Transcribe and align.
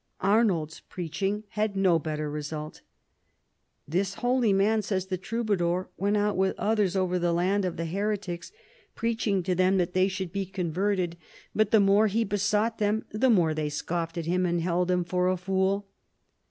Arnauld's 0.23 0.79
preaching 0.79 1.43
had 1.49 1.75
no 1.75 1.99
better 1.99 2.27
result. 2.27 2.81
"This 3.87 4.15
holy 4.15 4.51
man," 4.51 4.81
says 4.81 5.05
the 5.05 5.17
Troubadour, 5.19 5.91
"went 5.95 6.17
out 6.17 6.35
with 6.35 6.57
others 6.57 6.95
over 6.95 7.19
the 7.19 7.31
land 7.31 7.65
of 7.65 7.77
the 7.77 7.85
heretics, 7.85 8.51
preaching 8.95 9.43
to 9.43 9.53
them 9.53 9.77
that 9.77 9.93
they 9.93 10.07
should 10.07 10.31
be 10.33 10.47
converted, 10.47 11.17
but 11.53 11.71
188 11.71 11.71
PHILIP 11.71 12.33
AUGUSTUS 12.33 12.49
chap. 12.49 12.77
the 12.79 12.89
more 12.89 12.99
he 13.03 13.03
besought 13.03 13.09
them 13.13 13.19
the 13.19 13.29
more 13.29 13.53
they 13.53 13.69
scoffed 13.69 14.17
at 14.17 14.25
him 14.25 14.43
and 14.47 14.59
held 14.61 14.89
him 14.89 15.03
for 15.03 15.29
a 15.29 15.37
fool." 15.37 15.87